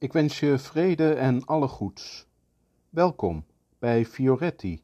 [0.00, 2.26] Ik wens je vrede en alle goeds.
[2.90, 3.44] Welkom
[3.78, 4.82] bij Fioretti,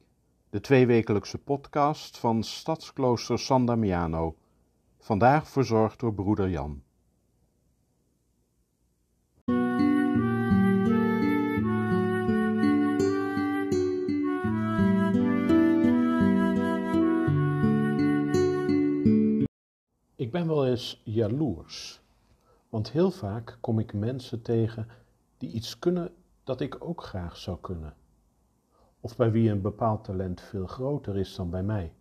[0.50, 4.36] de tweewekelijkse podcast van Stadsklooster San Damiano.
[4.98, 6.82] Vandaag verzorgd door broeder Jan.
[20.16, 22.00] Ik ben wel eens jaloers,
[22.68, 24.88] want heel vaak kom ik mensen tegen
[25.36, 27.96] die iets kunnen dat ik ook graag zou kunnen,
[29.00, 31.92] of bij wie een bepaald talent veel groter is dan bij mij.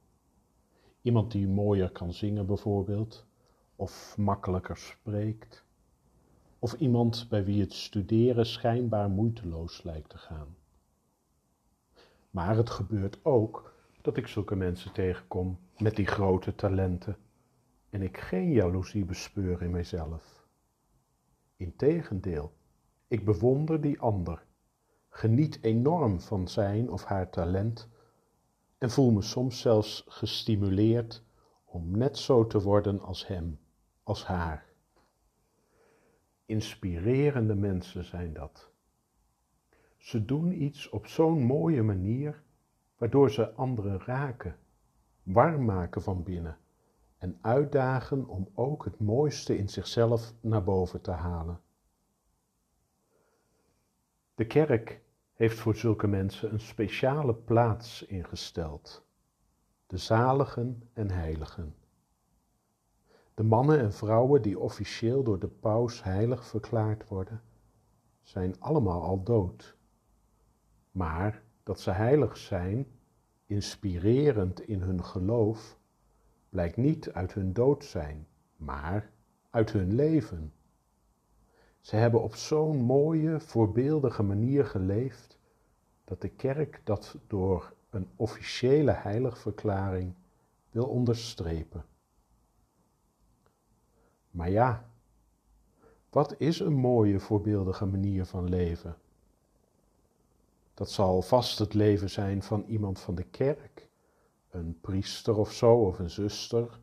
[1.02, 3.26] Iemand die mooier kan zingen bijvoorbeeld,
[3.76, 5.66] of makkelijker spreekt,
[6.60, 10.56] of iemand bij wie het studeren schijnbaar moeiteloos lijkt te gaan.
[12.30, 17.18] Maar het gebeurt ook dat ik zulke mensen tegenkom met die grote talenten
[17.90, 20.48] en ik geen jaloezie bespeur in mijzelf.
[21.56, 22.54] Integendeel,
[23.08, 24.46] ik bewonder die ander,
[25.10, 27.90] geniet enorm van zijn of haar talent
[28.78, 31.24] en voel me soms zelfs gestimuleerd
[31.66, 33.60] om net zo te worden als hem,
[34.04, 34.66] als haar.
[36.46, 38.72] Inspirerende mensen zijn dat.
[39.98, 42.44] Ze doen iets op zo'n mooie manier
[42.98, 44.58] waardoor ze anderen raken,
[45.24, 46.58] warm maken van binnen
[47.18, 51.60] en uitdagen om ook het mooiste in zichzelf naar boven te halen.
[54.36, 55.02] De kerk
[55.34, 59.06] heeft voor zulke mensen een speciale plaats ingesteld.
[59.88, 61.76] De zaligen en heiligen.
[63.34, 67.42] De mannen en vrouwen die officieel door de paus heilig verklaard worden,
[68.22, 69.78] zijn allemaal al dood.
[70.92, 72.88] Maar dat ze heilig zijn,
[73.46, 75.78] inspirerend in hun geloof,
[76.50, 79.12] blijkt niet uit hun dood zijn, maar
[79.50, 80.54] uit hun leven.
[81.86, 85.38] Ze hebben op zo'n mooie, voorbeeldige manier geleefd
[86.04, 90.14] dat de kerk dat door een officiële heiligverklaring
[90.72, 91.86] wil onderstrepen.
[94.32, 94.90] Maar ja,
[96.10, 98.98] wat is een mooie, voorbeeldige manier van leven?
[100.74, 103.88] Dat zal vast het leven zijn van iemand van de kerk,
[104.50, 106.80] een priester of zo, of een zuster,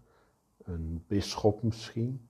[0.64, 2.28] een bisschop misschien.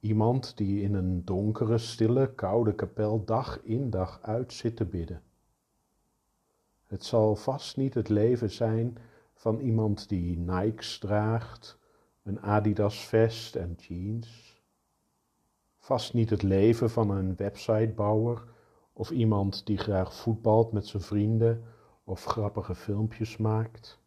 [0.00, 5.22] Iemand die in een donkere, stille, koude kapel dag in dag uit zit te bidden.
[6.86, 8.98] Het zal vast niet het leven zijn
[9.34, 11.78] van iemand die Nikes draagt,
[12.22, 14.62] een Adidas vest en jeans.
[15.78, 18.42] Vast niet het leven van een websitebouwer
[18.92, 21.64] of iemand die graag voetbalt met zijn vrienden
[22.04, 24.00] of grappige filmpjes maakt.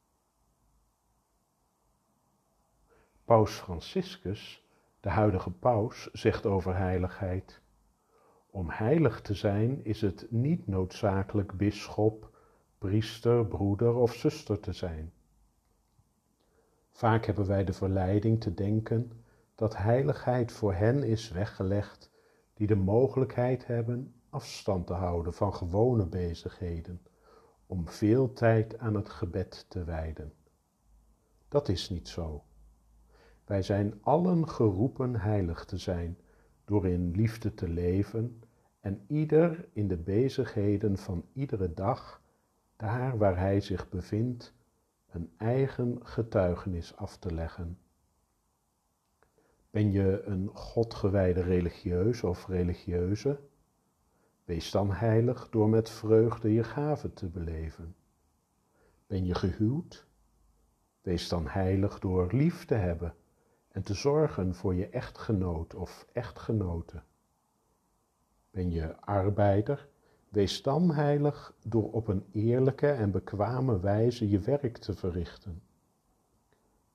[3.26, 4.64] Paus Franciscus,
[5.02, 7.62] de huidige paus, zegt over heiligheid:
[8.50, 12.38] Om heilig te zijn is het niet noodzakelijk bisschop,
[12.78, 15.14] priester, broeder of zuster te zijn.
[16.90, 19.12] Vaak hebben wij de verleiding te denken
[19.56, 22.12] dat heiligheid voor hen is weggelegd
[22.54, 27.02] die de mogelijkheid hebben afstand te houden van gewone bezigheden,
[27.66, 30.34] om veel tijd aan het gebed te wijden.
[31.48, 32.44] Dat is niet zo.
[33.52, 36.18] Wij zijn allen geroepen heilig te zijn,
[36.66, 38.44] door in liefde te leven
[38.80, 42.22] en ieder in de bezigheden van iedere dag,
[42.76, 44.54] daar waar hij zich bevindt,
[45.10, 47.78] een eigen getuigenis af te leggen.
[49.70, 53.40] Ben je een godgewijde religieus of religieuze?
[54.46, 57.96] Wees dan heilig door met vreugde je gaven te beleven.
[59.08, 60.08] Ben je gehuwd?
[61.02, 63.16] Wees dan heilig door lief te hebben
[63.72, 67.02] en te zorgen voor je echtgenoot of echtgenote.
[68.52, 69.90] Ben je arbeider?
[70.30, 75.62] Wees dan heilig door op een eerlijke en bekwame wijze je werk te verrichten.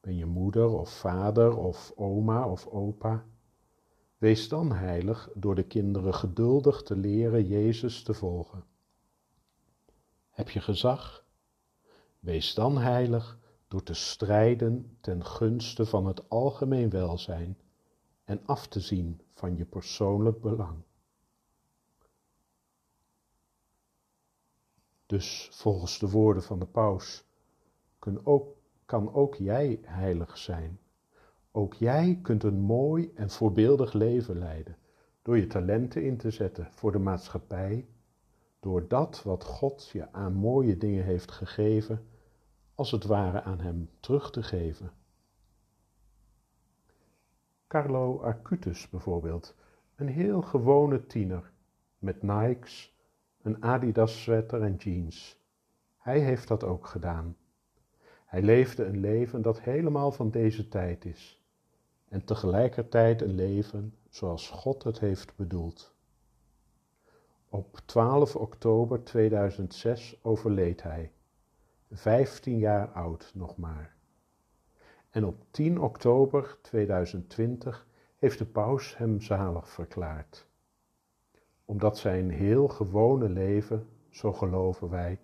[0.01, 3.25] Ben je moeder of vader of oma of opa?
[4.19, 8.65] Wees dan heilig door de kinderen geduldig te leren Jezus te volgen.
[10.31, 11.25] Heb je gezag?
[12.21, 13.39] Wees dan heilig
[13.77, 17.59] door te strijden ten gunste van het algemeen welzijn
[18.25, 20.77] en af te zien van je persoonlijk belang.
[25.07, 27.25] Dus volgens de woorden van de paus
[28.23, 30.81] ook, kan ook jij heilig zijn.
[31.53, 34.77] Ook jij kunt een mooi en voorbeeldig leven leiden
[35.23, 37.87] door je talenten in te zetten voor de maatschappij,
[38.61, 42.07] door dat wat God je aan mooie dingen heeft gegeven
[42.77, 44.91] als het ware aan hem terug te geven.
[47.67, 49.55] Carlo Arcutus bijvoorbeeld,
[49.97, 51.53] een heel gewone tiener,
[51.99, 52.97] met Nikes,
[53.43, 55.45] een Adidas sweater en jeans.
[55.97, 57.37] Hij heeft dat ook gedaan.
[58.27, 61.41] Hij leefde een leven dat helemaal van deze tijd is
[62.09, 65.95] en tegelijkertijd een leven zoals God het heeft bedoeld.
[67.49, 71.13] Op 12 oktober 2006 overleed hij,
[71.91, 73.95] 15 jaar oud nog maar.
[75.11, 77.87] En op 10 oktober 2020
[78.17, 80.49] heeft de paus hem zalig verklaard.
[81.65, 85.21] Omdat zijn heel gewone leven, zo geloven wij,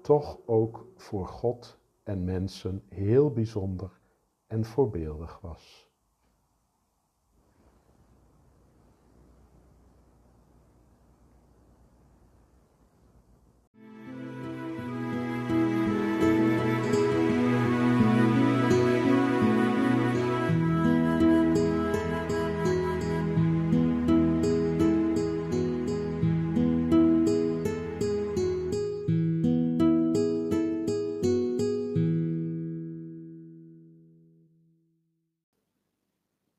[0.00, 4.00] toch ook voor God en mensen heel bijzonder
[4.46, 5.92] en voorbeeldig was.